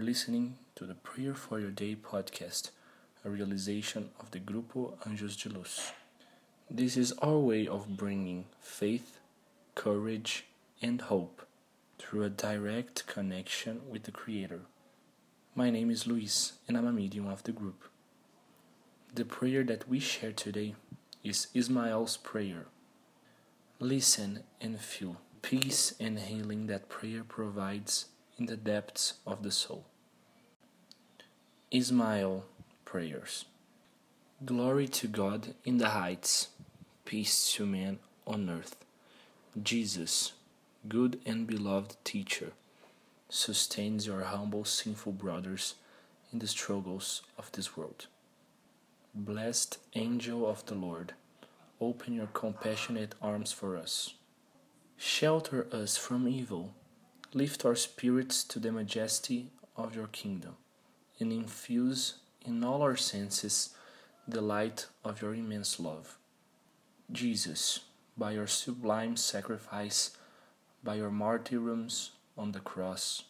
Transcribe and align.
listening 0.00 0.56
to 0.74 0.86
the 0.86 0.96
Prayer 0.96 1.36
for 1.36 1.60
Your 1.60 1.70
Day 1.70 1.94
podcast, 1.94 2.70
a 3.24 3.30
realization 3.30 4.10
of 4.18 4.32
the 4.32 4.40
Grupo 4.40 4.98
Anjos 5.06 5.40
de 5.40 5.56
Luz. 5.56 5.92
This 6.68 6.96
is 6.96 7.12
our 7.22 7.38
way 7.38 7.64
of 7.68 7.96
bringing 7.96 8.46
faith, 8.60 9.20
courage, 9.76 10.46
and 10.82 11.00
hope 11.00 11.46
through 11.96 12.24
a 12.24 12.28
direct 12.28 13.06
connection 13.06 13.82
with 13.88 14.02
the 14.02 14.10
Creator. 14.10 14.62
My 15.54 15.70
name 15.70 15.90
is 15.90 16.08
Luis, 16.08 16.54
and 16.66 16.76
I'm 16.76 16.88
a 16.88 16.92
medium 16.92 17.28
of 17.28 17.44
the 17.44 17.52
group. 17.52 17.84
The 19.14 19.24
prayer 19.24 19.62
that 19.62 19.88
we 19.88 20.00
share 20.00 20.32
today 20.32 20.74
is 21.22 21.46
Ismael's 21.54 22.16
prayer. 22.16 22.66
Listen 23.78 24.42
and 24.60 24.80
feel 24.80 25.18
peace 25.40 25.94
and 26.00 26.18
healing 26.18 26.66
that 26.66 26.88
prayer 26.88 27.22
provides 27.22 28.06
in 28.38 28.46
the 28.46 28.56
depths 28.56 29.14
of 29.26 29.42
the 29.42 29.50
soul. 29.50 29.84
Ismael 31.70 32.44
prayers. 32.84 33.44
Glory 34.44 34.88
to 34.88 35.08
God 35.08 35.54
in 35.64 35.78
the 35.78 35.90
heights, 35.90 36.48
peace 37.04 37.52
to 37.54 37.66
man 37.66 37.98
on 38.26 38.50
earth. 38.50 38.76
Jesus, 39.62 40.32
good 40.88 41.20
and 41.24 41.46
beloved 41.46 41.96
teacher, 42.04 42.52
sustains 43.28 44.06
your 44.06 44.22
humble 44.22 44.64
sinful 44.64 45.12
brothers 45.12 45.74
in 46.32 46.40
the 46.40 46.46
struggles 46.46 47.22
of 47.38 47.50
this 47.52 47.76
world. 47.76 48.06
Blessed 49.14 49.78
angel 49.94 50.46
of 50.46 50.66
the 50.66 50.74
Lord, 50.74 51.14
open 51.80 52.14
your 52.14 52.28
compassionate 52.32 53.14
arms 53.22 53.52
for 53.52 53.76
us. 53.76 54.14
Shelter 54.96 55.66
us 55.72 55.96
from 55.96 56.28
evil 56.28 56.74
Lift 57.36 57.64
our 57.64 57.74
spirits 57.74 58.44
to 58.44 58.60
the 58.60 58.70
majesty 58.70 59.50
of 59.76 59.96
your 59.96 60.06
kingdom, 60.06 60.54
and 61.18 61.32
infuse 61.32 62.18
in 62.46 62.62
all 62.62 62.80
our 62.80 62.94
senses 62.96 63.70
the 64.28 64.40
light 64.40 64.86
of 65.04 65.20
your 65.20 65.34
immense 65.34 65.80
love. 65.80 66.16
Jesus, 67.10 67.80
by 68.16 68.30
your 68.30 68.46
sublime 68.46 69.16
sacrifice, 69.16 70.16
by 70.84 70.94
your 70.94 71.10
martyrdoms 71.10 72.12
on 72.38 72.52
the 72.52 72.60
cross, 72.60 73.24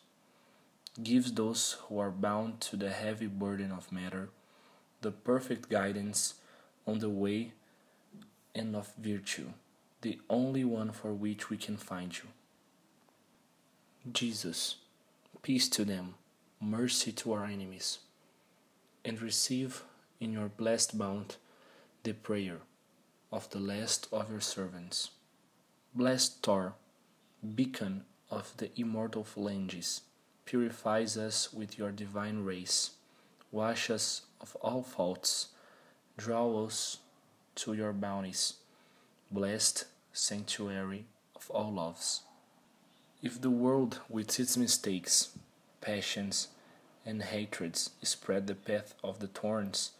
gives 1.02 1.32
those 1.32 1.78
who 1.88 1.98
are 1.98 2.10
bound 2.10 2.60
to 2.60 2.76
the 2.76 2.90
heavy 2.90 3.26
burden 3.26 3.72
of 3.72 3.90
matter 3.90 4.28
the 5.00 5.12
perfect 5.12 5.70
guidance 5.70 6.34
on 6.86 6.98
the 6.98 7.08
way 7.08 7.52
and 8.54 8.76
of 8.76 8.92
virtue, 8.98 9.48
the 10.02 10.18
only 10.28 10.62
one 10.62 10.92
for 10.92 11.14
which 11.14 11.48
we 11.48 11.56
can 11.56 11.78
find 11.78 12.18
you. 12.18 12.28
Jesus, 14.12 14.76
peace 15.40 15.66
to 15.70 15.82
them, 15.82 16.16
mercy 16.60 17.10
to 17.12 17.32
our 17.32 17.46
enemies, 17.46 18.00
and 19.02 19.20
receive 19.22 19.82
in 20.20 20.30
your 20.30 20.48
blessed 20.48 20.98
bounty 20.98 21.36
the 22.02 22.12
prayer 22.12 22.58
of 23.32 23.48
the 23.48 23.58
last 23.58 24.06
of 24.12 24.30
your 24.30 24.42
servants. 24.42 25.10
Blessed 25.94 26.42
Thor, 26.42 26.74
beacon 27.54 28.04
of 28.30 28.54
the 28.58 28.68
immortal 28.78 29.24
phalanges, 29.24 30.02
purifies 30.44 31.16
us 31.16 31.50
with 31.50 31.78
your 31.78 31.90
divine 31.90 32.44
rays, 32.44 32.90
wash 33.50 33.88
us 33.88 34.26
of 34.38 34.54
all 34.56 34.82
faults, 34.82 35.48
draw 36.18 36.66
us 36.66 36.98
to 37.54 37.72
your 37.72 37.94
bounties, 37.94 38.54
blessed 39.30 39.86
sanctuary 40.12 41.06
of 41.34 41.50
all 41.50 41.72
loves. 41.72 42.20
If 43.24 43.40
the 43.40 43.48
world 43.48 44.00
with 44.10 44.38
its 44.38 44.54
mistakes, 44.54 45.30
passions, 45.80 46.48
and 47.06 47.22
hatreds 47.22 47.88
spread 48.02 48.46
the 48.46 48.54
path 48.54 48.92
of 49.02 49.18
the 49.18 49.28
thorns, 49.28 49.92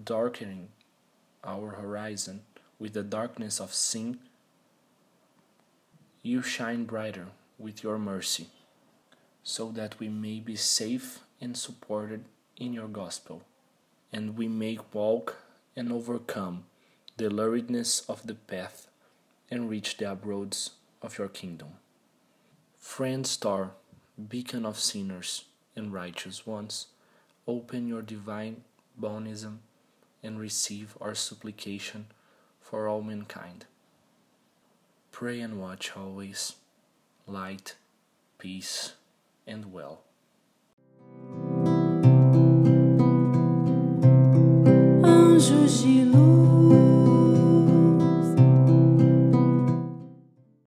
darkening 0.00 0.68
our 1.42 1.70
horizon 1.70 2.42
with 2.78 2.92
the 2.92 3.02
darkness 3.02 3.58
of 3.58 3.74
sin, 3.74 4.20
you 6.22 6.40
shine 6.40 6.84
brighter 6.84 7.26
with 7.58 7.82
your 7.82 7.98
mercy, 7.98 8.46
so 9.42 9.72
that 9.72 9.98
we 9.98 10.08
may 10.08 10.38
be 10.38 10.54
safe 10.54 11.18
and 11.40 11.56
supported 11.56 12.26
in 12.56 12.72
your 12.72 12.86
gospel, 12.86 13.42
and 14.12 14.36
we 14.38 14.46
may 14.46 14.78
walk 14.92 15.38
and 15.74 15.90
overcome 15.90 16.62
the 17.16 17.28
luridness 17.28 18.08
of 18.08 18.24
the 18.24 18.36
path 18.36 18.86
and 19.50 19.68
reach 19.68 19.96
the 19.96 20.12
abroads 20.12 20.70
of 21.02 21.18
your 21.18 21.28
kingdom. 21.28 21.81
Friend 22.82 23.24
star, 23.26 23.70
beacon 24.28 24.66
of 24.66 24.78
sinners 24.78 25.44
and 25.74 25.94
righteous 25.94 26.46
ones, 26.46 26.88
open 27.46 27.86
your 27.86 28.02
divine 28.02 28.64
bonism 28.98 29.60
and 30.22 30.38
receive 30.38 30.98
our 31.00 31.14
supplication 31.14 32.06
for 32.60 32.88
all 32.88 33.00
mankind. 33.00 33.64
Pray 35.10 35.40
and 35.40 35.58
watch 35.58 35.96
always, 35.96 36.56
light, 37.26 37.76
peace, 38.38 38.92
and 39.46 39.72
well. 39.72 40.02